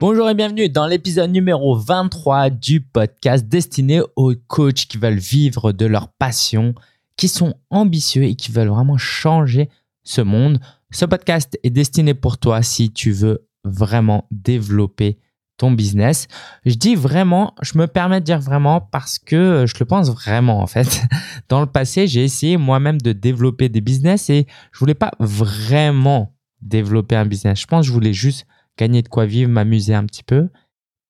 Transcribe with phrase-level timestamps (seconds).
[0.00, 5.72] Bonjour et bienvenue dans l'épisode numéro 23 du podcast destiné aux coachs qui veulent vivre
[5.72, 6.74] de leur passion,
[7.18, 9.68] qui sont ambitieux et qui veulent vraiment changer
[10.02, 10.58] ce monde.
[10.90, 15.18] Ce podcast est destiné pour toi si tu veux vraiment développer
[15.58, 16.28] ton business.
[16.64, 20.62] Je dis vraiment, je me permets de dire vraiment parce que je le pense vraiment
[20.62, 21.02] en fait.
[21.50, 26.32] Dans le passé, j'ai essayé moi-même de développer des business et je voulais pas vraiment
[26.62, 27.60] développer un business.
[27.60, 28.46] Je pense que je voulais juste
[28.80, 30.48] gagner de quoi vivre, m'amuser un petit peu.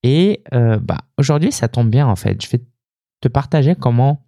[0.03, 2.43] Et euh, bah, aujourd'hui, ça tombe bien en fait.
[2.43, 2.63] Je vais
[3.21, 4.27] te partager comment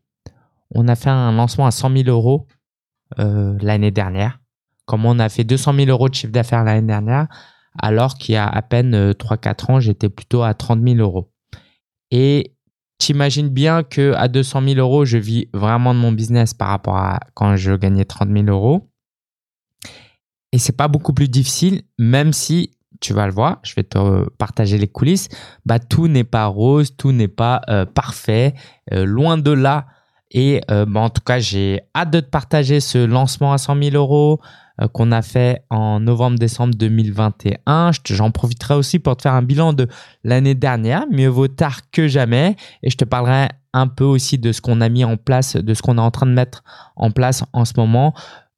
[0.75, 2.47] on a fait un lancement à 100 000 euros
[3.19, 4.41] euh, l'année dernière,
[4.87, 7.27] comment on a fait 200 000 euros de chiffre d'affaires l'année dernière,
[7.79, 11.31] alors qu'il y a à peine 3-4 euh, ans, j'étais plutôt à 30 000 euros.
[12.11, 12.55] Et
[12.99, 16.97] t'imagines bien que à 200 000 euros, je vis vraiment de mon business par rapport
[16.97, 18.89] à quand je gagnais 30 000 euros.
[20.53, 22.71] Et c'est pas beaucoup plus difficile, même si
[23.03, 25.29] tu vas le voir, je vais te partager les coulisses,
[25.67, 28.55] bah, tout n'est pas rose, tout n'est pas euh, parfait,
[28.93, 29.87] euh, loin de là.
[30.31, 33.83] Et euh, bah, en tout cas, j'ai hâte de te partager ce lancement à 100
[33.83, 34.41] 000 euros
[34.95, 37.91] qu'on a fait en novembre-décembre 2021.
[38.07, 39.87] J'en profiterai aussi pour te faire un bilan de
[40.25, 42.57] l'année dernière, mieux vaut tard que jamais.
[42.83, 45.75] Et je te parlerai un peu aussi de ce qu'on a mis en place, de
[45.75, 46.65] ce qu'on est en train de mettre
[46.97, 48.15] en place en ce moment.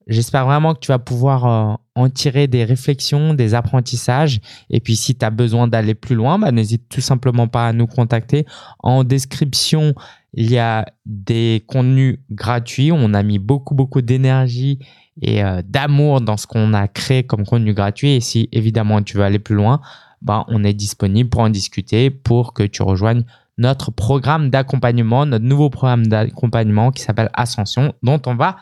[0.06, 4.40] J'espère vraiment que tu vas pouvoir euh, en tirer des réflexions, des apprentissages.
[4.68, 7.72] Et puis, si tu as besoin d'aller plus loin, bah, n'hésite tout simplement pas à
[7.72, 8.44] nous contacter.
[8.80, 9.94] En description,
[10.34, 12.92] il y a des contenus gratuits.
[12.92, 14.78] On a mis beaucoup, beaucoup d'énergie
[15.22, 18.10] et euh, d'amour dans ce qu'on a créé comme contenu gratuit.
[18.10, 19.80] Et si évidemment tu veux aller plus loin,
[20.20, 23.24] bah, on est disponible pour en discuter, pour que tu rejoignes
[23.56, 28.56] notre programme d'accompagnement, notre nouveau programme d'accompagnement qui s'appelle Ascension, dont on va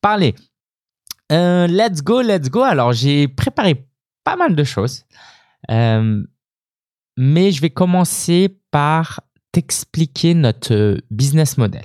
[0.00, 0.34] parler.
[1.30, 2.62] Euh, let's go, let's go.
[2.62, 3.86] Alors, j'ai préparé
[4.24, 5.04] pas mal de choses.
[5.70, 6.22] Euh,
[7.16, 9.20] mais je vais commencer par
[9.52, 11.84] t'expliquer notre business model.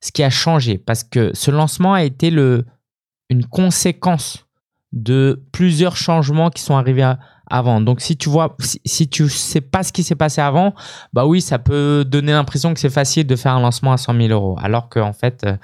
[0.00, 4.46] Ce qui a changé parce que ce lancement a été une conséquence
[4.92, 7.18] de plusieurs changements qui sont arrivés à,
[7.50, 7.80] avant.
[7.80, 10.74] Donc si tu vois, si, tu sais pas ce qui s'est passé avant,
[11.12, 14.14] bah oui, ça peut donner l'impression que c'est facile de faire un lancement à 100
[14.14, 15.56] 000 euros, alors qu'en fait, euh,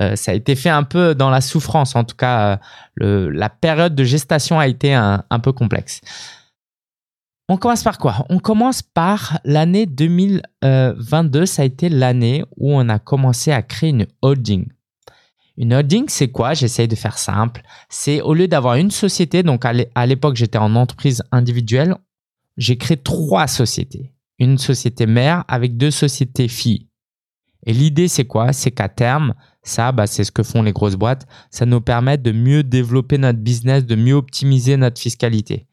[0.00, 1.96] euh, ça a été fait un peu dans la souffrance.
[1.96, 2.58] En tout cas,
[3.02, 6.00] euh, la période de gestation a été un peu complexe.
[7.50, 8.24] On commence par quoi?
[8.30, 11.44] On commence par l'année 2022.
[11.44, 14.66] Ça a été l'année où on a commencé à créer une holding.
[15.56, 16.54] Une holding, c'est quoi?
[16.54, 17.62] J'essaye de faire simple.
[17.88, 21.96] C'est au lieu d'avoir une société, donc à l'époque j'étais en entreprise individuelle,
[22.56, 24.12] j'ai créé trois sociétés.
[24.38, 26.88] Une société mère avec deux sociétés filles.
[27.66, 28.52] Et l'idée, c'est quoi?
[28.52, 32.18] C'est qu'à terme, ça, bah, c'est ce que font les grosses boîtes, ça nous permet
[32.18, 35.66] de mieux développer notre business, de mieux optimiser notre fiscalité.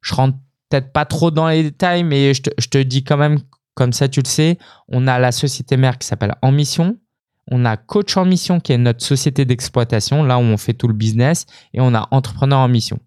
[0.00, 0.38] Je rentre
[0.68, 3.38] peut-être pas trop dans les détails, mais je te, je te dis quand même,
[3.74, 6.98] comme ça tu le sais, on a la société mère qui s'appelle Mission,
[7.50, 10.88] on a Coach en Mission qui est notre société d'exploitation, là où on fait tout
[10.88, 13.00] le business, et on a Entrepreneur en Mission.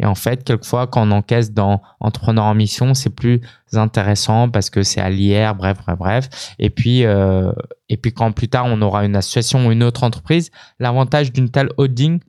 [0.00, 3.40] Et en fait, quelquefois, quand on encaisse dans Entrepreneur en Mission, c'est plus
[3.72, 6.54] intéressant parce que c'est à l'IR, bref, bref, bref.
[6.58, 7.52] Et puis, euh,
[7.88, 11.50] et puis quand plus tard, on aura une association ou une autre entreprise, l'avantage d'une
[11.50, 12.20] telle holding,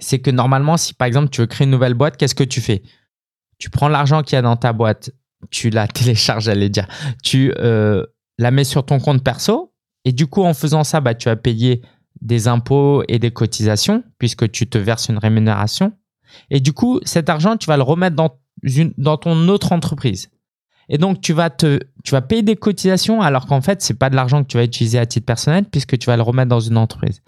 [0.00, 2.60] c'est que normalement, si par exemple, tu veux créer une nouvelle boîte, qu'est-ce que tu
[2.60, 2.82] fais?
[3.58, 5.10] Tu prends l'argent qu'il y a dans ta boîte,
[5.50, 6.88] tu la télécharges, j'allais dire,
[7.22, 8.04] tu euh,
[8.38, 9.69] la mets sur ton compte perso,
[10.04, 11.82] et du coup, en faisant ça, bah, tu as payé
[12.20, 15.92] des impôts et des cotisations puisque tu te verses une rémunération.
[16.50, 20.30] Et du coup, cet argent, tu vas le remettre dans, une, dans ton autre entreprise.
[20.88, 23.96] Et donc, tu vas, te, tu vas payer des cotisations alors qu'en fait, ce n'est
[23.96, 26.48] pas de l'argent que tu vas utiliser à titre personnel puisque tu vas le remettre
[26.48, 27.22] dans une entreprise.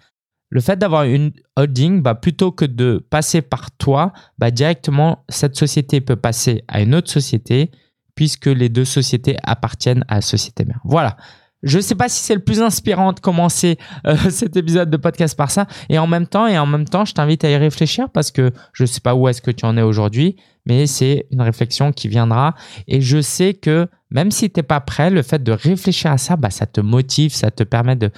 [0.51, 5.57] Le fait d'avoir une holding, bah, plutôt que de passer par toi, bah, directement, cette
[5.57, 7.71] société peut passer à une autre société
[8.15, 10.81] puisque les deux sociétés appartiennent à la société mère.
[10.85, 11.17] Voilà.
[11.63, 14.97] Je ne sais pas si c'est le plus inspirant de commencer euh, cet épisode de
[14.97, 15.67] podcast par ça.
[15.89, 18.51] Et en même temps, et en même temps, je t'invite à y réfléchir parce que
[18.73, 20.37] je ne sais pas où est-ce que tu en es aujourd'hui,
[20.67, 22.55] mais c'est une réflexion qui viendra.
[22.89, 26.19] Et je sais que même si tu n'es pas prêt, le fait de réfléchir à
[26.19, 28.11] ça, bah, ça te motive, ça te permet de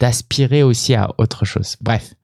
[0.00, 1.76] d'aspirer aussi à autre chose.
[1.80, 2.14] Bref.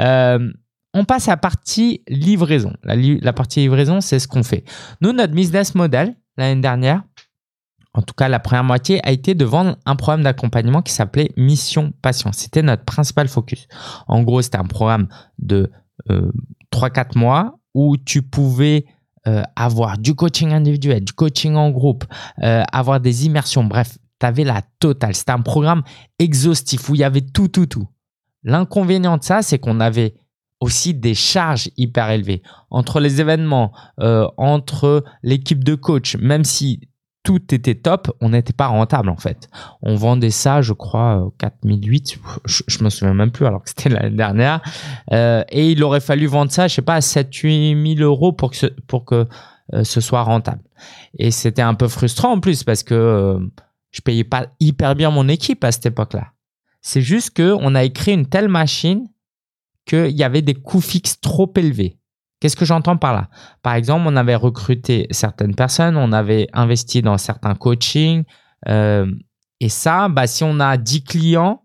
[0.00, 0.50] Euh,
[0.94, 2.72] on passe à la partie livraison.
[2.82, 4.64] La, la partie livraison, c'est ce qu'on fait.
[5.02, 7.02] Nous, notre business model, l'année dernière,
[7.98, 11.32] en tout cas la première moitié, a été de vendre un programme d'accompagnement qui s'appelait
[11.36, 12.30] Mission Passion.
[12.32, 13.66] C'était notre principal focus.
[14.06, 15.08] En gros, c'était un programme
[15.40, 15.72] de
[16.08, 18.84] 3-4 euh, mois où tu pouvais
[19.26, 22.04] euh, avoir du coaching individuel, du coaching en groupe,
[22.44, 25.16] euh, avoir des immersions, bref, tu avais la totale.
[25.16, 25.82] C'était un programme
[26.20, 27.88] exhaustif où il y avait tout, tout, tout.
[28.44, 30.14] L'inconvénient de ça, c'est qu'on avait
[30.60, 32.42] aussi des charges hyper élevées.
[32.70, 36.87] Entre les événements, entre l'équipe de coach, même si
[37.28, 39.50] tout était top, on n'était pas rentable en fait.
[39.82, 43.88] On vendait ça, je crois, 4008, je, je me souviens même plus alors que c'était
[43.90, 44.62] l'année dernière.
[45.12, 48.50] Euh, et il aurait fallu vendre ça, je sais pas, à 7-8 000 euros pour
[48.50, 49.26] que,
[49.74, 50.62] euh, ce soit rentable.
[51.18, 53.38] Et c'était un peu frustrant en plus parce que euh,
[53.90, 56.28] je payais pas hyper bien mon équipe à cette époque-là.
[56.80, 59.06] C'est juste qu'on a écrit une telle machine
[59.84, 61.98] qu'il y avait des coûts fixes trop élevés.
[62.40, 63.28] Qu'est-ce que j'entends par là?
[63.62, 68.24] Par exemple, on avait recruté certaines personnes, on avait investi dans certains coachings.
[68.68, 69.10] Euh,
[69.60, 71.64] et ça, bah, si on a 10 clients,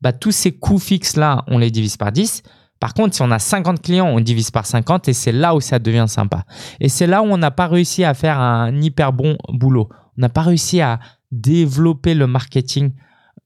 [0.00, 2.42] bah, tous ces coûts fixes-là, on les divise par 10.
[2.80, 5.60] Par contre, si on a 50 clients, on divise par 50 et c'est là où
[5.60, 6.44] ça devient sympa.
[6.80, 9.90] Et c'est là où on n'a pas réussi à faire un hyper bon boulot.
[10.16, 10.98] On n'a pas réussi à
[11.30, 12.92] développer le marketing.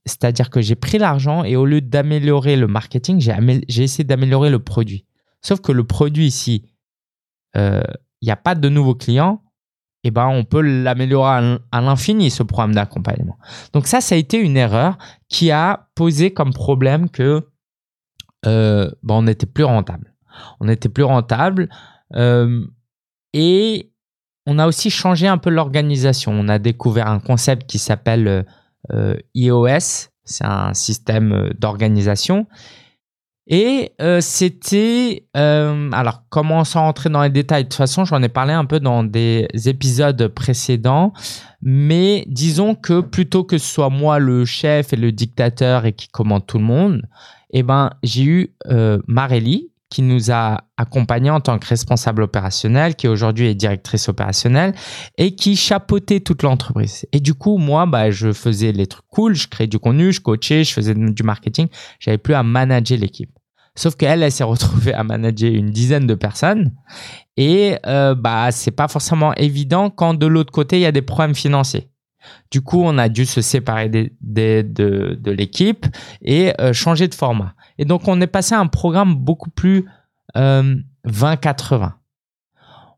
[0.05, 4.59] C'est-à-dire que j'ai pris l'argent et au lieu d'améliorer le marketing, j'ai essayé d'améliorer le
[4.59, 5.05] produit.
[5.45, 6.63] Sauf que le produit ici,
[7.55, 7.83] euh,
[8.21, 9.43] il n'y a pas de nouveaux clients,
[10.03, 13.37] eh ben on peut l'améliorer à l'infini ce programme d'accompagnement.
[13.71, 14.97] Donc ça, ça a été une erreur
[15.29, 17.47] qui a posé comme problème que
[18.47, 20.15] euh, ben on n'était plus rentable.
[20.61, 21.69] On n'était plus rentable
[22.15, 22.65] euh,
[23.33, 23.93] et
[24.47, 26.31] on a aussi changé un peu l'organisation.
[26.31, 28.47] On a découvert un concept qui s'appelle
[29.35, 30.09] iOS.
[30.23, 32.47] C'est un système d'organisation
[33.47, 35.27] et euh, c'était...
[35.37, 37.63] Euh, alors, comment sans rentrer dans les détails?
[37.63, 41.13] De toute façon, j'en ai parlé un peu dans des épisodes précédents.
[41.61, 46.07] Mais disons que plutôt que ce soit moi le chef et le dictateur et qui
[46.07, 47.03] commande tout le monde,
[47.51, 52.95] eh ben, j'ai eu euh, Marelli, qui nous a accompagnés en tant que responsable opérationnel,
[52.95, 54.75] qui aujourd'hui est directrice opérationnelle
[55.17, 57.05] et qui chapeautait toute l'entreprise.
[57.13, 60.19] Et du coup, moi, bah, je faisais les trucs cool, je créais du contenu, je
[60.19, 61.69] coachais, je faisais du marketing.
[62.01, 63.31] J'avais plus à manager l'équipe.
[63.73, 66.73] Sauf qu'elle, elle s'est retrouvée à manager une dizaine de personnes.
[67.37, 71.01] Et euh, bah, c'est pas forcément évident quand de l'autre côté, il y a des
[71.01, 71.87] problèmes financiers.
[72.51, 74.09] Du coup, on a dû se séparer de,
[74.61, 75.85] de l'équipe
[76.21, 77.53] et euh, changer de format.
[77.77, 79.85] Et donc, on est passé à un programme beaucoup plus
[80.35, 81.83] 20-80.
[81.83, 81.89] Euh,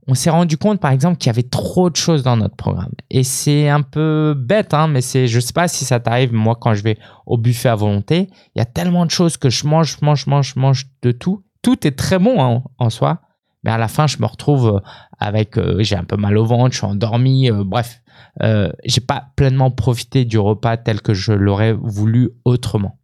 [0.10, 2.94] on s'est rendu compte, par exemple, qu'il y avait trop de choses dans notre programme.
[3.10, 6.56] Et c'est un peu bête, hein, mais c'est, je sais pas si ça t'arrive, moi,
[6.60, 9.68] quand je vais au buffet à volonté, il y a tellement de choses que je
[9.68, 11.44] mange, je mange, je mange, je mange de tout.
[11.62, 13.20] Tout est très bon hein, en soi,
[13.64, 14.82] mais à la fin, je me retrouve
[15.20, 18.02] avec, euh, j'ai un peu mal au ventre, je suis endormi, euh, bref,
[18.44, 23.00] euh, j'ai pas pleinement profité du repas tel que je l'aurais voulu autrement.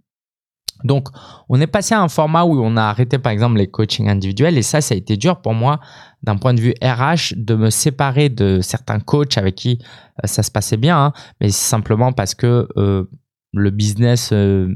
[0.83, 1.07] Donc,
[1.49, 4.57] on est passé à un format où on a arrêté, par exemple, les coachings individuels.
[4.57, 5.79] Et ça, ça a été dur pour moi,
[6.23, 9.79] d'un point de vue RH, de me séparer de certains coachs avec qui
[10.23, 10.97] euh, ça se passait bien.
[10.97, 11.13] Hein.
[11.41, 13.05] mais simplement parce que euh,
[13.53, 14.75] le business euh,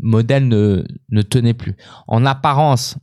[0.00, 1.76] modèle ne, tenait plus.
[2.08, 2.98] En apparence,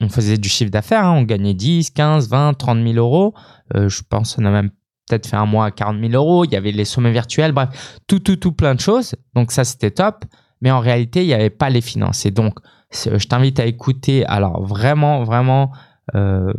[0.00, 1.04] on faisait du chiffre d'affaires.
[1.04, 1.18] Hein.
[1.18, 3.34] on gagnait 10, 15, 20, 30 000 euros.
[3.74, 4.70] je pense qu'on a même
[5.08, 6.44] peut-être fait un mois à 40 000 euros.
[6.44, 7.52] Il y avait les sommets virtuels.
[7.52, 9.14] Bref, tout, tout, tout, plein de choses.
[9.34, 10.24] Donc ça, c'était top
[10.60, 12.26] mais en réalité, il n'y avait pas les finances.
[12.26, 12.58] Et donc,
[12.92, 14.24] je t'invite à écouter.
[14.26, 15.72] Alors, vraiment, vraiment,
[16.14, 16.52] euh,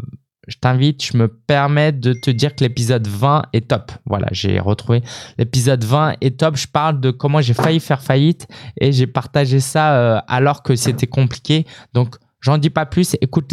[0.48, 3.92] je t'invite, je me permets de te dire que l'épisode 20 est top.
[4.06, 5.04] Voilà, j'ai retrouvé
[5.38, 6.56] l'épisode 20 est top.
[6.56, 8.48] Je parle de comment j'ai failli faire faillite
[8.80, 11.66] et j'ai partagé ça euh, alors que c'était compliqué.
[11.94, 13.16] Donc, j'en dis pas plus.
[13.20, 13.52] Écoute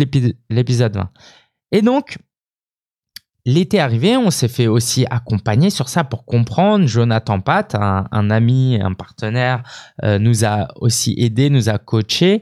[0.51, 1.11] l'épisode 20.
[1.73, 2.19] Et donc,
[3.47, 6.87] L'été arrivé, on s'est fait aussi accompagner sur ça pour comprendre.
[6.87, 9.63] Jonathan Pat, un, ami, un partenaire,
[10.03, 12.41] euh, nous a aussi aidé, nous a coaché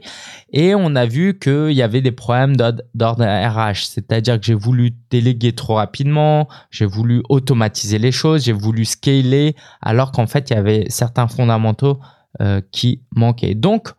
[0.53, 3.85] et on a vu qu'il y avait des problèmes d'ordre RH.
[3.87, 9.57] C'est-à-dire que j'ai voulu déléguer trop rapidement, j'ai voulu automatiser les choses, j'ai voulu scaler
[9.81, 11.99] alors qu'en fait, il y avait certains fondamentaux
[12.39, 13.55] euh, qui manquaient.
[13.55, 13.89] Donc,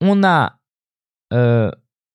[0.00, 0.60] on a
[1.32, 1.72] euh,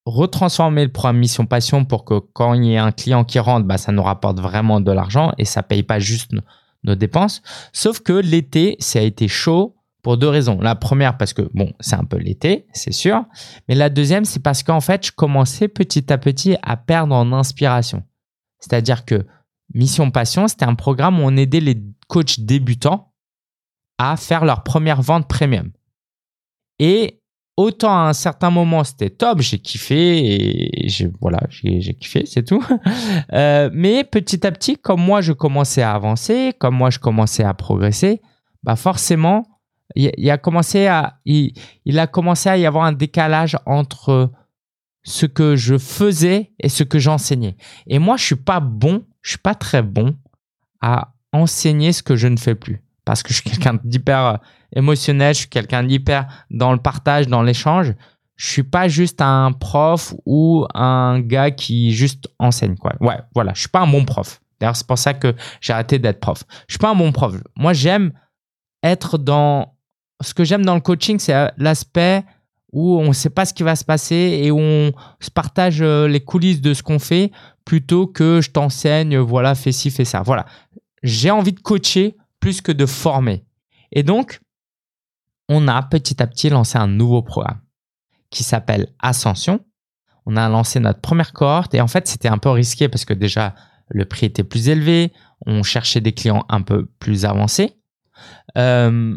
[0.08, 3.68] retransformer le programme Mission Passion pour que quand il y ait un client qui rentre,
[3.68, 6.32] bah, ça nous rapporte vraiment de l'argent et ça paye pas juste
[6.84, 7.42] nos, dépenses.
[7.74, 10.62] Sauf que l'été, ça a été chaud pour deux raisons.
[10.62, 13.26] La première, parce que bon, c'est un peu l'été, c'est sûr.
[13.68, 17.34] Mais la deuxième, c'est parce qu'en fait, je commençais petit à petit à perdre en
[17.34, 18.04] inspiration.
[18.60, 19.26] C'est-à-dire que
[19.74, 23.12] Mission Passion, c'était un programme où on aidait les coachs débutants
[23.98, 25.72] à faire leur première vente premium.
[26.80, 27.22] Et
[27.58, 30.88] autant à un certain moment c'était top, j'ai kiffé et
[31.20, 32.64] voilà, j'ai kiffé, c'est tout.
[33.34, 37.44] Euh, mais petit à petit, comme moi je commençais à avancer, comme moi je commençais
[37.44, 38.22] à progresser,
[38.64, 39.46] bah forcément,
[39.96, 41.54] il, a commencé à il,
[41.86, 44.32] il, a commencé à y avoir un décalage entre
[45.04, 47.58] ce que je faisais et ce que j'enseignais.
[47.88, 50.16] Et moi, je suis pas bon, je suis pas très bon
[50.82, 54.40] à enseigner ce que je ne fais plus parce que je suis quelqu'un d'hyper
[54.76, 57.94] émotionnel, je suis quelqu'un d'hyper dans le partage, dans l'échange.
[58.36, 62.94] je suis pas juste un prof ou un gars qui juste enseigne quoi.
[63.00, 64.42] Ouais, voilà, je suis pas un bon prof.
[64.60, 66.44] D'ailleurs, c'est pour ça que j'ai arrêté d'être prof.
[66.68, 67.36] Je suis pas un bon prof.
[67.56, 68.12] Moi, j'aime
[68.84, 69.76] être dans
[70.22, 72.24] ce que j'aime dans le coaching, c'est l'aspect
[72.72, 75.82] où on ne sait pas ce qui va se passer et où on se partage
[75.82, 77.32] euh, les coulisses de ce qu'on fait
[77.66, 80.22] plutôt que je t'enseigne, voilà, fais ci, fais ça.
[80.22, 80.46] Voilà.
[81.04, 83.44] J'ai envie de coacher plus que de former.
[83.92, 84.40] Et donc,
[85.50, 87.60] on a petit à petit lancé un nouveau programme
[88.30, 89.62] qui s'appelle Ascension.
[90.26, 93.14] On a lancé notre première cohorte et en fait, c'était un peu risqué parce que
[93.14, 93.56] déjà,
[93.90, 95.14] le prix était plus élevé,
[95.46, 97.78] on cherchait des clients un peu plus avancés.
[98.58, 99.16] Euh,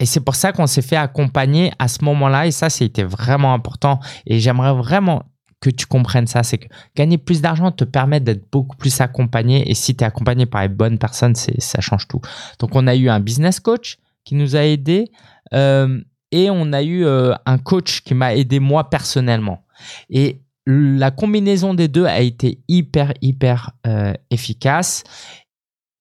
[0.00, 2.48] et c'est pour ça qu'on s'est fait accompagner à ce moment-là.
[2.48, 4.00] Et ça, c'était vraiment important.
[4.26, 6.42] Et j'aimerais vraiment que tu comprennes ça.
[6.42, 9.70] C'est que gagner plus d'argent te permet d'être beaucoup plus accompagné.
[9.70, 12.20] Et si tu es accompagné par les bonnes personnes, ça change tout.
[12.58, 15.10] Donc, on a eu un business coach qui nous a aidés.
[15.54, 16.00] Euh,
[16.30, 19.64] et on a eu euh, un coach qui m'a aidé moi personnellement.
[20.08, 25.04] Et la combinaison des deux a été hyper, hyper euh, efficace.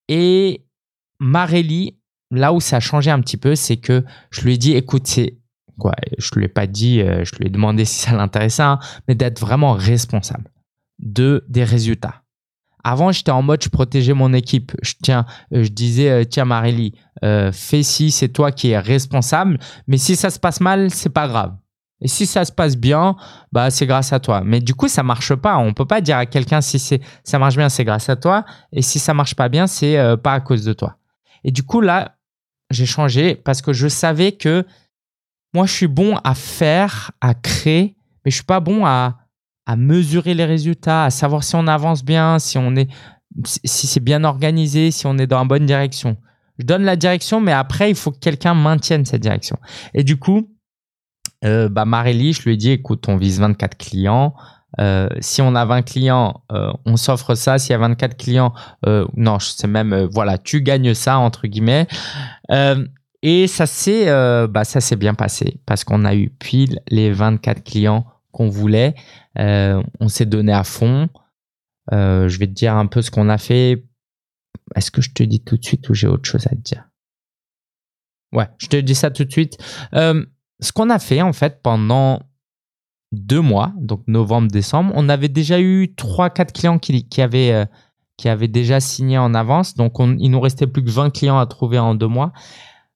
[0.08, 0.66] Et
[1.20, 1.98] Marélie
[2.34, 5.06] là où ça a changé un petit peu, c'est que je lui ai dit, écoute,
[5.06, 5.38] c'est
[5.78, 9.16] quoi Je lui ai pas dit, je lui ai demandé si ça l'intéressait, hein, mais
[9.16, 10.50] d'être vraiment responsable
[11.00, 12.21] de des résultats.
[12.84, 14.72] Avant, j'étais en mode, je protégeais mon équipe.
[14.82, 16.94] Je, tiens, euh, je disais, euh, tiens, Marélie,
[17.52, 19.60] fais ci, c'est toi qui es responsable.
[19.88, 21.56] Mais si ça se passe mal, c'est pas grave.
[22.04, 23.16] Et si ça se passe bien,
[23.52, 24.42] bah c'est grâce à toi.
[24.44, 25.60] Mais du coup, ça marche pas.
[25.60, 28.44] On peut pas dire à quelqu'un si c'est ça marche bien, c'est grâce à toi.
[28.72, 30.98] Et si ça marche pas bien, c'est pas à cause de toi.
[31.44, 32.16] Et du coup là,
[32.72, 34.66] j'ai changé parce que je savais que
[35.54, 39.18] moi, je suis bon à faire, à créer, mais je suis pas bon à,
[39.66, 42.90] à mesurer les résultats, à savoir si on avance bien, si on est,
[43.46, 46.18] si c'est bien organisé, si on est dans la bonne direction.
[46.60, 49.58] Je donne la direction, mais après, il faut que quelqu'un maintienne cette direction.
[49.94, 50.50] Et du coup,
[51.44, 54.36] euh, bah Marélie, je lui ai dit, écoute, on vise 24 clients.
[54.80, 57.58] Euh, si on a 20 clients, euh, on s'offre ça.
[57.58, 58.54] S'il y a 24 clients,
[58.86, 61.88] euh, non, c'est même, voilà, tu gagnes ça, entre guillemets.
[63.24, 64.06] et ça s'est
[64.48, 64.64] bah,
[64.98, 68.96] bien passé parce qu'on a eu pile les 24 clients qu'on voulait.
[69.36, 71.10] on s'est donné à fond.
[71.92, 73.86] je vais te dire un peu ce qu'on a fait.
[74.76, 76.88] Est-ce que je te dis tout de suite ou j'ai autre chose à te dire?
[78.34, 79.58] Ouais, je te dis ça tout de suite.
[79.94, 82.22] ce qu'on a fait en fait pendant
[83.12, 87.66] deux mois, donc novembre-décembre, on avait déjà eu trois, quatre clients qui, avaient, euh,
[88.18, 89.76] qui avaient déjà signé en avance.
[89.76, 92.32] Donc, il nous restait plus que 20 clients à trouver en deux mois.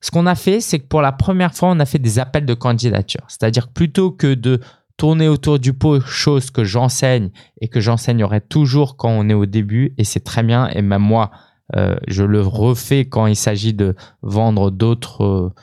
[0.01, 2.45] Ce qu'on a fait, c'est que pour la première fois, on a fait des appels
[2.45, 3.23] de candidature.
[3.27, 4.61] C'est-à-dire plutôt que de
[4.97, 7.29] tourner autour du pot, chose que j'enseigne
[7.61, 11.01] et que j'enseignerai toujours quand on est au début, et c'est très bien, et même
[11.01, 11.31] moi,
[11.75, 15.23] euh, je le refais quand il s'agit de vendre d'autres...
[15.23, 15.53] Euh,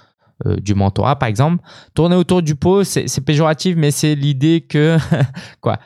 [0.47, 1.63] euh, du mentorat, par exemple.
[1.95, 4.97] Tourner autour du pot, c'est péjoratif, mais c'est l'idée que,
[5.61, 5.79] quoi,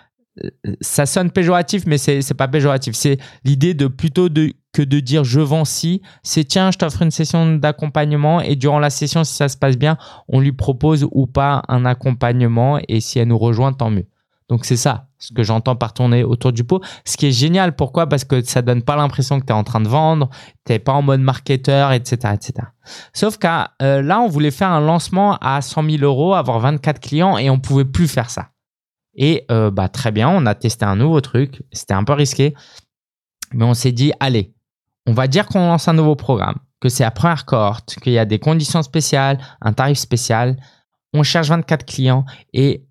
[0.80, 2.94] ça sonne péjoratif, mais c'est pas péjoratif.
[2.94, 4.28] C'est l'idée de plutôt
[4.72, 8.78] que de dire je vends si, c'est tiens, je t'offre une session d'accompagnement et durant
[8.78, 9.96] la session, si ça se passe bien,
[10.28, 14.06] on lui propose ou pas un accompagnement et si elle nous rejoint, tant mieux.
[14.48, 16.80] Donc c'est ça, ce que j'entends par tourner autour du pot.
[17.04, 18.08] Ce qui est génial, pourquoi?
[18.08, 20.28] Parce que ça donne pas l'impression que tu es en train de vendre,
[20.64, 22.34] tu n'es pas en mode marketeur, etc.
[22.34, 22.68] etc.
[23.12, 23.48] Sauf que
[23.82, 27.50] euh, là, on voulait faire un lancement à 100 000 euros, avoir 24 clients et
[27.50, 28.50] on pouvait plus faire ça.
[29.16, 32.54] Et euh, bah, très bien, on a testé un nouveau truc, c'était un peu risqué,
[33.52, 34.52] mais on s'est dit, allez,
[35.06, 38.18] on va dire qu'on lance un nouveau programme, que c'est la première cohorte, qu'il y
[38.18, 40.56] a des conditions spéciales, un tarif spécial,
[41.14, 42.84] on cherche 24 clients et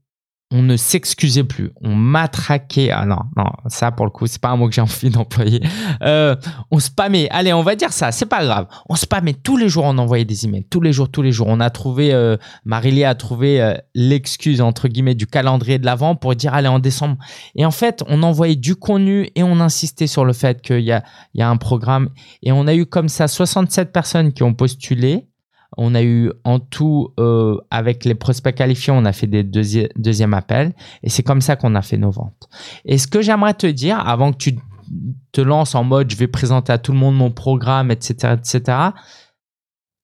[0.51, 2.91] on ne s'excusait plus, on matraquait.
[2.91, 5.61] Ah non, non, ça pour le coup, c'est pas un mot que j'ai envie d'employer.
[6.03, 6.35] Euh,
[6.69, 8.67] on spammait, allez, on va dire ça, c'est pas grave.
[8.87, 11.47] On spammait tous les jours, on envoyait des emails, tous les jours, tous les jours.
[11.49, 12.37] On a trouvé, euh,
[12.71, 17.17] a trouvé euh, l'excuse entre guillemets du calendrier de l'avant pour dire allez en décembre.
[17.55, 20.91] Et en fait, on envoyait du contenu et on insistait sur le fait qu'il y
[20.91, 22.09] a, il y a un programme.
[22.43, 25.27] Et on a eu comme ça 67 personnes qui ont postulé.
[25.77, 29.89] On a eu en tout, euh, avec les prospects qualifiés, on a fait des deuxièmes
[29.95, 32.49] deuxième appels et c'est comme ça qu'on a fait nos ventes.
[32.85, 34.57] Et ce que j'aimerais te dire, avant que tu
[35.31, 38.77] te lances en mode je vais présenter à tout le monde mon programme, etc., etc.,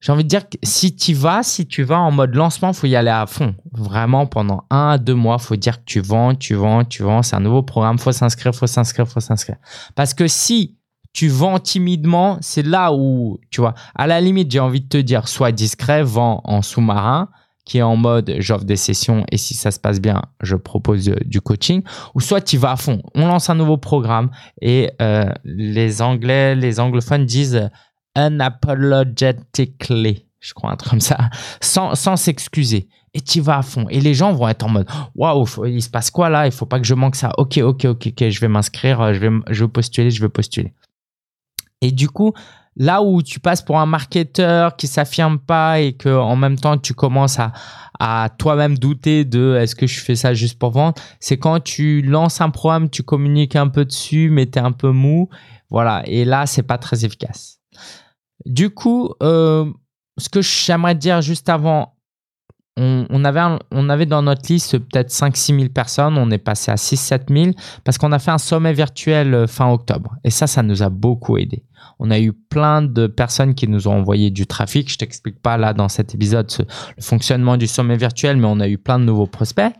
[0.02, 2.88] j'ai envie de dire que si tu vas, si tu vas en mode lancement, faut
[2.88, 3.54] y aller à fond.
[3.72, 7.22] Vraiment, pendant un à deux mois, faut dire que tu vends, tu vends, tu vends.
[7.22, 9.58] C'est un nouveau programme, faut s'inscrire, faut s'inscrire, faut s'inscrire.
[9.94, 10.80] Parce que si
[11.14, 14.98] tu vends timidement, c'est là où, tu vois, à la limite, j'ai envie de te
[14.98, 17.30] dire, sois discret, vends en sous-marin,
[17.66, 21.10] qui est en mode j'offre des sessions et si ça se passe bien, je propose
[21.10, 21.84] euh, du coaching,
[22.16, 26.56] ou soit tu vas à fond, on lance un nouveau programme et euh, les Anglais,
[26.56, 27.70] les anglophones disent
[28.16, 31.30] unapologetically, je crois un truc comme ça,
[31.62, 32.88] sans s'excuser.
[33.14, 33.88] et tu vas à fond.
[33.90, 36.46] Et les gens vont être en mode waouh, il se passe quoi là?
[36.46, 37.32] Il faut pas que je manque ça.
[37.38, 40.30] Ok, ok, ok, ok, je vais m'inscrire, euh, je vais, je vais postuler, je vais
[40.30, 40.74] postuler.
[41.82, 42.34] Et du coup,
[42.76, 46.78] là où tu passes pour un marketeur qui s'affirme pas et que en même temps
[46.78, 47.52] tu commences à,
[48.00, 52.02] à toi-même douter de est-ce que je fais ça juste pour vendre, c'est quand tu
[52.02, 55.30] lances un programme, tu communiques un peu dessus, mais tu es un peu mou.
[55.70, 56.02] Voilà.
[56.06, 57.60] Et là, c'est pas très efficace.
[58.46, 59.72] Du coup, euh,
[60.18, 61.96] ce que j'aimerais dire juste avant,
[62.78, 66.76] on, avait, on avait dans notre liste peut-être 5-6 000 personnes, on est passé à
[66.76, 67.52] 6-7 000
[67.84, 70.16] parce qu'on a fait un sommet virtuel euh, fin octobre.
[70.24, 71.64] Et ça, ça nous a beaucoup aidé.
[72.00, 74.92] On a eu plein de personnes qui nous ont envoyé du trafic.
[74.92, 78.68] Je t'explique pas là dans cet épisode le fonctionnement du sommet virtuel, mais on a
[78.68, 79.74] eu plein de nouveaux prospects.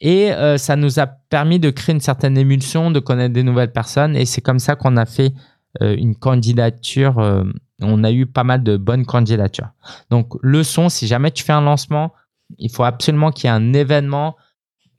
[0.00, 3.72] Et euh, ça nous a permis de créer une certaine émulsion, de connaître des nouvelles
[3.72, 4.16] personnes.
[4.16, 5.32] Et c'est comme ça qu'on a fait
[5.80, 7.44] une candidature
[7.80, 9.70] on a eu pas mal de bonnes candidatures.
[10.10, 12.12] Donc, leçon, si jamais tu fais un lancement,
[12.58, 14.36] il faut absolument qu'il y ait un événement,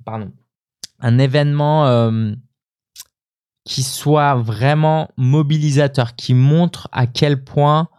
[0.06, 0.32] pardon,
[1.00, 2.34] un événement euh,
[3.64, 7.90] qui soit vraiment mobilisateur, qui montre à quel point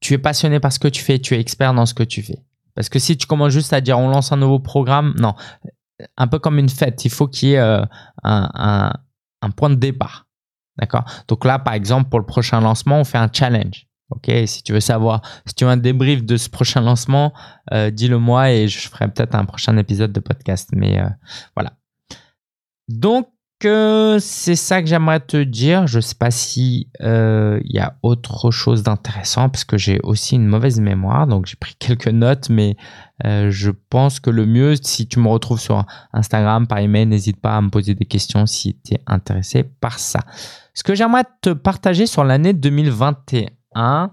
[0.00, 2.22] tu es passionné par ce que tu fais, tu es expert dans ce que tu
[2.22, 2.42] fais.
[2.74, 5.34] Parce que si tu commences juste à dire on lance un nouveau programme, non,
[6.16, 7.84] un peu comme une fête, il faut qu'il y ait euh,
[8.22, 10.29] un point de départ.
[10.80, 11.04] D'accord?
[11.28, 13.86] Donc là, par exemple, pour le prochain lancement, on fait un challenge.
[14.10, 17.32] Ok, si tu veux savoir, si tu veux un débrief de ce prochain lancement,
[17.72, 20.70] euh, dis-le moi et je ferai peut-être un prochain épisode de podcast.
[20.74, 21.08] Mais euh,
[21.54, 21.74] voilà.
[22.88, 23.28] Donc,
[23.62, 25.86] c'est ça que j'aimerais te dire.
[25.86, 30.00] Je ne sais pas si euh, il y a autre chose d'intéressant parce que j'ai
[30.02, 32.76] aussi une mauvaise mémoire, donc j'ai pris quelques notes, mais
[33.24, 37.40] euh, je pense que le mieux, si tu me retrouves sur Instagram, par email, n'hésite
[37.40, 40.20] pas à me poser des questions si tu es intéressé par ça.
[40.72, 44.12] Ce que j'aimerais te partager sur l'année 2021.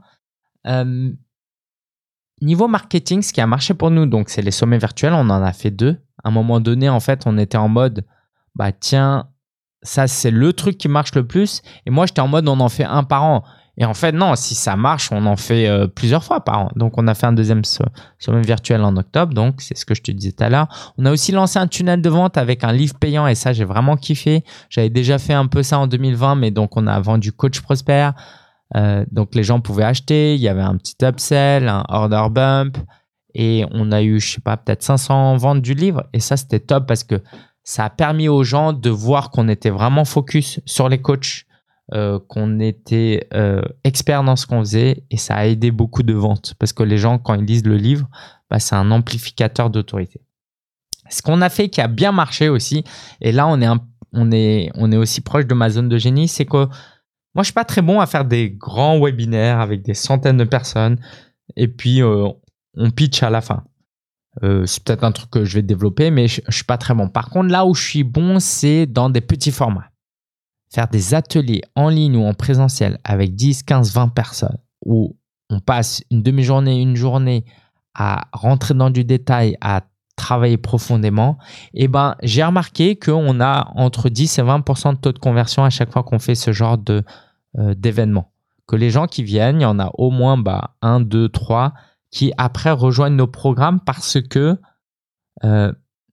[0.65, 1.11] Euh,
[2.41, 5.41] niveau marketing, ce qui a marché pour nous, donc c'est les sommets virtuels, on en
[5.41, 5.97] a fait deux.
[6.23, 8.05] À un moment donné, en fait, on était en mode,
[8.55, 9.29] bah tiens,
[9.87, 11.61] ça, c'est le truc qui marche le plus.
[11.85, 13.43] Et moi, j'étais en mode, on en fait un par an.
[13.79, 16.69] Et en fait, non, si ça marche, on en fait euh, plusieurs fois par an.
[16.75, 19.33] Donc, on a fait un deuxième sommet virtuel en octobre.
[19.33, 20.67] Donc, c'est ce que je te disais tout à l'heure.
[20.97, 23.27] On a aussi lancé un tunnel de vente avec un livre payant.
[23.27, 24.43] Et ça, j'ai vraiment kiffé.
[24.69, 28.09] J'avais déjà fait un peu ça en 2020, mais donc, on a vendu Coach Prosper.
[28.75, 30.33] Euh, donc, les gens pouvaient acheter.
[30.35, 32.77] Il y avait un petit upsell, un order bump.
[33.35, 36.03] Et on a eu, je sais pas, peut-être 500 ventes du livre.
[36.13, 37.21] Et ça, c'était top parce que
[37.67, 41.45] ça a permis aux gens de voir qu'on était vraiment focus sur les coachs,
[41.93, 46.13] euh, qu'on était euh, expert dans ce qu'on faisait et ça a aidé beaucoup de
[46.13, 48.07] ventes parce que les gens, quand ils lisent le livre,
[48.49, 50.21] bah, c'est un amplificateur d'autorité.
[51.09, 52.85] Ce qu'on a fait qui a bien marché aussi,
[53.19, 53.67] et là on est,
[54.13, 56.67] on est, on est aussi proche de ma zone de génie, c'est que
[57.35, 60.45] moi je suis pas très bon à faire des grands webinaires avec des centaines de
[60.45, 61.01] personnes
[61.57, 62.29] et puis euh,
[62.77, 63.65] on pitch à la fin.
[64.43, 66.93] Euh, c'est peut-être un truc que je vais développer, mais je, ne suis pas très
[66.93, 67.07] bon.
[67.07, 69.89] Par contre, là où je suis bon, c'est dans des petits formats.
[70.71, 75.15] Faire des ateliers en ligne ou en présentiel avec 10, 15, 20 personnes où
[75.49, 77.45] on passe une demi-journée, une journée
[77.95, 79.81] à rentrer dans du détail, à
[80.17, 81.37] travailler profondément,
[81.73, 85.69] eh ben, j'ai remarqué qu'on a entre 10 et 20% de taux de conversion à
[85.69, 88.31] chaque fois qu'on fait ce genre euh, d'événement.
[88.67, 91.73] Que les gens qui viennent, il y en a au moins bah, 1, 2, 3
[92.11, 94.59] qui après rejoignent nos programmes parce que
[95.43, 95.71] euh,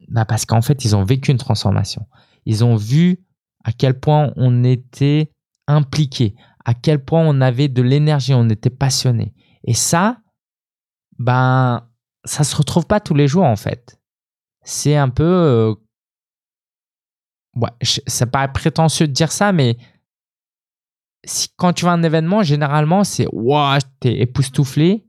[0.09, 2.07] bah parce qu'en fait ils ont vécu une transformation.
[2.46, 3.24] Ils ont vu
[3.64, 5.30] à quel point on était
[5.66, 9.35] impliqué, à quel point on avait de l'énergie, on était passionné.
[9.64, 10.18] Et ça,
[11.18, 11.88] ben
[12.24, 13.98] ça se retrouve pas tous les jours en fait.
[14.62, 15.74] C'est un peu, euh,
[17.57, 19.76] ouais, ça paraît prétentieux de dire ça, mais
[21.24, 25.04] si, quand tu vas à un événement, généralement c'est waouh, t'es époustouflé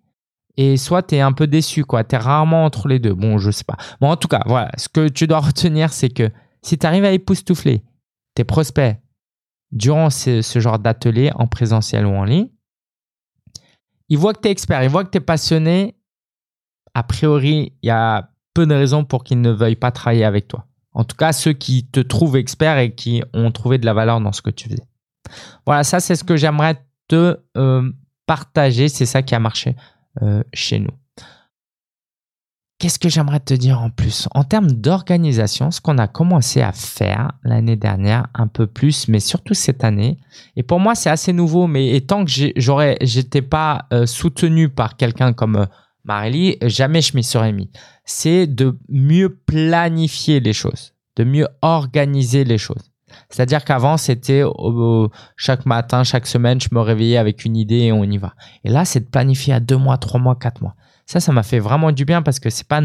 [0.58, 2.04] et soit tu es un peu déçu, quoi.
[2.04, 3.14] Tu es rarement entre les deux.
[3.14, 3.78] Bon, je sais pas.
[4.00, 4.72] Bon, en tout cas, voilà.
[4.78, 7.84] Ce que tu dois retenir, c'est que si tu arrives à époustoufler
[8.36, 8.98] tes prospects
[9.72, 12.50] durant ce, genre d'atelier en présentiel ou en ligne,
[14.08, 15.96] ils voient que tu es expert, ils voient que tu es passionné.
[16.94, 20.48] A priori, il y a peu de raisons pour qu'ils ne veuillent pas travailler avec
[20.48, 20.66] toi.
[20.94, 24.22] En tout cas, ceux qui te trouvent expert et qui ont trouvé de la valeur
[24.22, 24.88] dans ce que tu faisais.
[25.66, 27.92] Voilà, ça, c'est ce que j'aimerais te euh,
[28.26, 28.88] partager.
[28.88, 29.76] C'est ça qui a marché
[30.22, 30.92] euh, chez nous.
[32.78, 34.28] Qu'est-ce que j'aimerais te dire en plus?
[34.32, 39.22] En termes d'organisation, ce qu'on a commencé à faire l'année dernière, un peu plus, mais
[39.22, 40.18] surtout cette année,
[40.58, 44.98] et pour moi c'est assez nouveau, mais tant que j'aurais, j'étais pas euh, soutenu par
[44.98, 45.66] quelqu'un comme euh,
[46.04, 47.72] Marélie, jamais je m'y serais mis.
[48.04, 52.92] C'est de mieux planifier les choses, de mieux organiser les choses.
[53.30, 54.44] C'est-à-dire qu'avant, c'était
[55.36, 58.34] chaque matin, chaque semaine, je me réveillais avec une idée et on y va.
[58.64, 60.76] Et là, c'est de planifier à deux mois, trois mois, quatre mois.
[61.06, 62.82] Ça, ça m'a fait vraiment du bien parce que c'est pas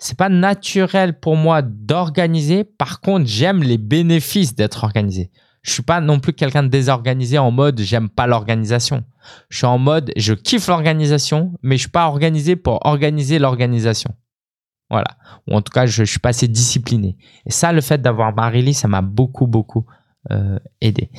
[0.00, 2.62] c'est pas naturel pour moi d'organiser.
[2.62, 5.30] Par contre, j'aime les bénéfices d'être organisé.
[5.62, 9.04] Je suis pas non plus quelqu'un de désorganisé en mode j'aime pas l'organisation.
[9.50, 14.14] Je suis en mode je kiffe l'organisation, mais je suis pas organisé pour organiser l'organisation.
[14.90, 15.18] Voilà.
[15.46, 17.16] Ou en tout cas, je, suis pas assez discipliné.
[17.46, 19.86] Et ça, le fait d'avoir Marily, ça m'a beaucoup, beaucoup
[20.30, 21.10] euh, aidé.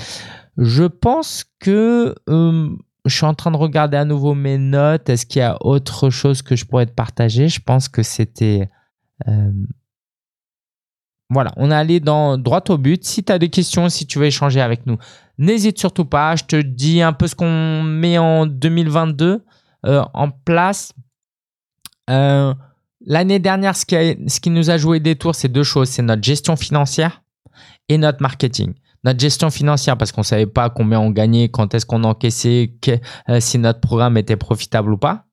[0.57, 2.69] Je pense que euh,
[3.05, 5.09] je suis en train de regarder à nouveau mes notes.
[5.09, 7.47] Est-ce qu'il y a autre chose que je pourrais te partager?
[7.47, 8.69] Je pense que c'était...
[9.27, 9.51] Euh,
[11.31, 13.05] voilà, on est allé dans, droit au but.
[13.05, 14.97] Si tu as des questions, si tu veux échanger avec nous,
[15.37, 16.35] n'hésite surtout pas.
[16.35, 19.45] Je te dis un peu ce qu'on met en 2022
[19.83, 20.91] en place.
[23.05, 25.89] L'année dernière, ce qui, nous a joué des tours, c'est deux choses.
[25.89, 27.23] C'est notre gestion financière
[27.87, 28.73] et notre marketing.
[29.05, 32.73] Notre gestion financière, parce qu'on ne savait pas combien on gagnait, quand est-ce qu'on encaissait,
[33.29, 35.25] euh, si notre programme était profitable ou pas.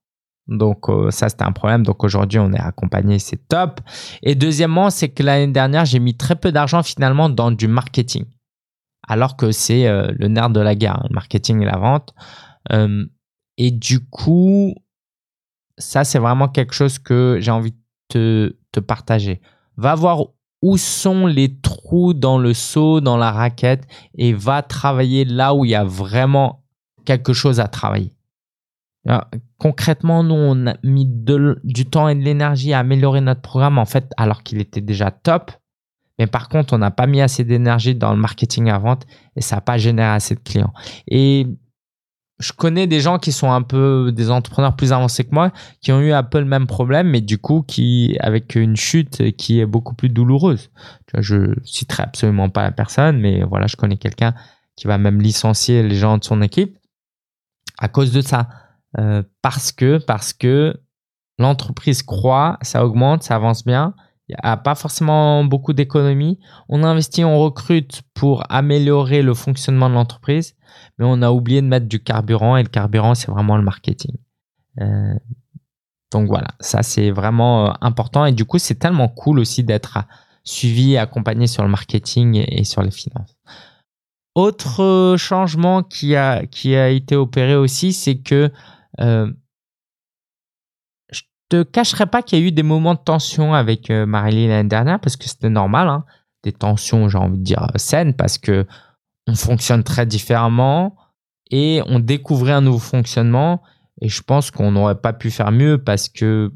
[0.47, 1.83] Donc euh, ça, c'était un problème.
[1.83, 3.81] Donc aujourd'hui, on est accompagné, c'est top.
[4.23, 8.27] Et deuxièmement, c'est que l'année dernière, j'ai mis très peu d'argent finalement dans du marketing.
[9.09, 12.15] Alors que c'est euh, le nerf de la guerre, hein, le marketing et la vente.
[13.59, 14.75] et du coup,
[15.79, 17.75] ça, c'est vraiment quelque chose que j'ai envie
[18.15, 19.41] de te, partager.
[19.77, 20.27] Va voir
[20.63, 25.65] où sont les trous dans le seau, dans la raquette, et va travailler là où
[25.65, 26.63] il y a vraiment
[27.05, 28.13] quelque chose à travailler.
[29.59, 33.87] concrètement, nous, on a mis du temps et de l'énergie à améliorer notre programme, en
[33.87, 35.53] fait, alors qu'il était déjà top.
[36.19, 39.43] Mais par contre, on n'a pas mis assez d'énergie dans le marketing à vente et
[39.43, 40.73] ça n'a pas généré assez de clients.
[41.09, 41.47] Et
[42.39, 45.91] je connais des gens qui sont un peu des entrepreneurs plus avancés que moi, qui
[45.93, 49.61] ont eu un peu le même problème, mais du coup, qui, avec une chute qui
[49.61, 50.71] est beaucoup plus douloureuse.
[51.17, 54.35] Je citerai absolument pas la personne, mais voilà, je connais quelqu'un
[54.77, 56.77] qui va même licencier les gens de son équipe
[57.79, 58.49] à cause de ça.
[58.99, 60.75] Euh, parce que, parce que
[61.39, 63.95] l'entreprise croît, ça augmente, ça avance bien,
[64.29, 66.39] il n'y a pas forcément beaucoup d'économies.
[66.69, 70.57] On investit, on recrute pour améliorer le fonctionnement de l'entreprise,
[70.99, 74.17] mais on a oublié de mettre du carburant et le carburant, c'est vraiment le marketing.
[74.81, 75.15] Euh,
[76.11, 79.99] donc voilà, ça c'est vraiment euh, important et du coup, c'est tellement cool aussi d'être
[80.43, 83.37] suivi et accompagné sur le marketing et, sur les finances.
[84.35, 88.51] Autre changement qui a, qui a été opéré aussi, c'est que
[89.01, 89.31] euh,
[91.49, 94.69] te cacherai pas qu'il y a eu des moments de tension avec euh, Marilyn l'année
[94.69, 96.05] dernière parce que c'était normal, hein.
[96.43, 98.67] des tensions, j'ai envie de dire saines, parce que
[99.27, 100.97] on fonctionne très différemment
[101.51, 103.63] et on découvrait un nouveau fonctionnement.
[104.01, 106.53] Et je pense qu'on n'aurait pas pu faire mieux parce que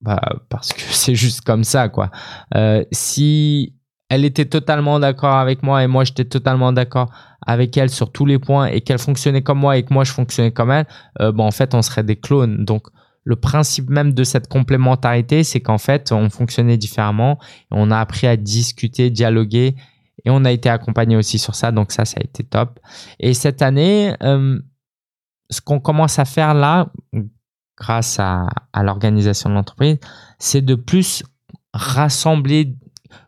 [0.00, 2.10] bah, parce que c'est juste comme ça quoi.
[2.54, 3.74] Euh, si
[4.10, 7.10] elle était totalement d'accord avec moi et moi j'étais totalement d'accord
[7.46, 10.12] avec elle sur tous les points et qu'elle fonctionnait comme moi et que moi je
[10.12, 10.86] fonctionnais comme elle,
[11.20, 12.64] euh, bon en fait on serait des clones.
[12.64, 12.88] Donc
[13.24, 17.38] le principe même de cette complémentarité, c'est qu'en fait, on fonctionnait différemment.
[17.70, 19.74] on a appris à discuter, dialoguer.
[20.26, 21.72] Et on a été accompagné aussi sur ça.
[21.72, 22.78] Donc ça, ça a été top.
[23.18, 24.58] Et cette année, euh,
[25.50, 26.90] ce qu'on commence à faire là,
[27.76, 28.46] grâce à,
[28.82, 29.98] l'organisation de l'entreprise,
[30.38, 31.24] c'est de plus
[31.72, 32.76] rassembler.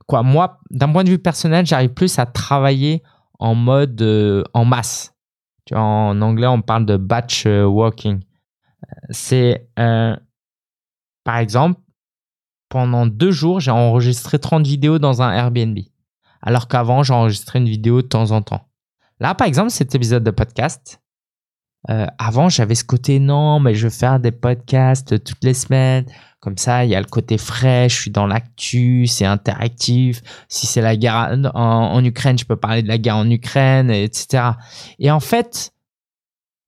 [0.06, 3.02] Quoi, moi, d'un point de vue personnel, j'arrive plus à travailler
[3.38, 5.14] en mode euh, en masse.
[5.74, 8.20] En anglais, on parle de batch euh, walking
[9.10, 10.16] c'est euh,
[11.24, 11.80] par exemple,
[12.68, 15.78] pendant deux jours, j'ai enregistré 30 vidéos dans un Airbnb.
[16.40, 18.68] Alors qu'avant, j'enregistrais une vidéo de temps en temps.
[19.18, 21.00] Là, par exemple, cet épisode de podcast,
[21.90, 26.06] euh, avant, j'avais ce côté non, mais je veux faire des podcasts toutes les semaines.
[26.38, 30.22] Comme ça, il y a le côté frais, je suis dans l'actu, c'est interactif.
[30.48, 31.60] Si c'est la guerre en,
[31.92, 34.50] en, Ukraine, je peux parler de la guerre en Ukraine, etc.
[35.00, 35.72] Et en fait,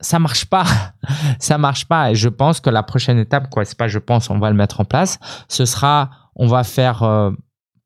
[0.00, 0.64] ça marche pas.
[1.38, 2.10] ça marche pas.
[2.12, 4.56] Et je pense que la prochaine étape, quoi, c'est pas je pense, on va le
[4.56, 5.18] mettre en place.
[5.48, 7.30] Ce sera, on va faire euh,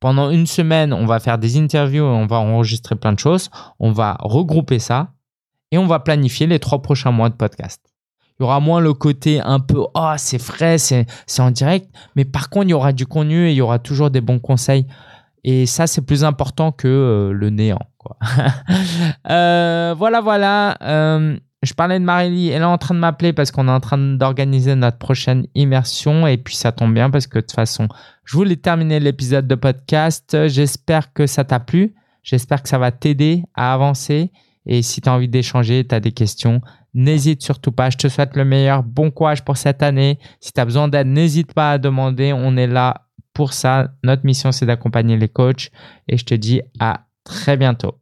[0.01, 3.51] pendant une semaine, on va faire des interviews, on va enregistrer plein de choses.
[3.79, 5.13] On va regrouper ça
[5.71, 7.81] et on va planifier les trois prochains mois de podcast.
[8.39, 11.07] Il y aura moins le côté un peu oh c'est frais, c'est
[11.39, 14.11] en direct, mais par contre il y aura du contenu et il y aura toujours
[14.11, 14.87] des bons conseils.
[15.45, 17.87] Et ça c'est plus important que euh, le néant.
[17.99, 18.17] Quoi.
[19.31, 20.77] Euh, voilà voilà
[21.63, 23.99] je parlais de Marélie, elle est en train de m'appeler parce qu'on est en train
[23.99, 27.89] d'organiser notre prochaine immersion et puis ça tombe bien parce que de toute façon,
[28.25, 30.49] je voulais terminer l'épisode de podcast.
[30.49, 31.95] J'espère que ça t'a plu.
[32.25, 34.33] J'espère que ça va t'aider à avancer.
[34.67, 36.61] Et si tu as envie d'échanger, tu as des questions,
[36.95, 37.91] n'hésite surtout pas.
[37.91, 38.83] Je te souhaite le meilleur.
[38.83, 40.19] Bon courage pour cette année.
[40.41, 42.33] Si tu as besoin d'aide, n'hésite pas à demander.
[42.33, 43.93] On est là pour ça.
[44.03, 45.71] Notre mission, c'est d'accompagner les coachs.
[46.09, 48.02] Et je te dis à très bientôt.